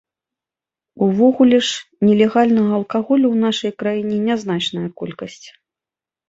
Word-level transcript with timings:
Увогуле 1.07 1.59
ж, 1.67 1.83
нелегальнага 2.07 2.71
алкаголю 2.79 3.25
ў 3.31 3.37
нашай 3.45 3.71
краіне 3.83 4.17
нязначная 4.27 4.89
колькасць. 5.03 5.47